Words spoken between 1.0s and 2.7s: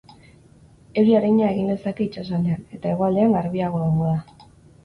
Euri arina egin lezake itsasaldean,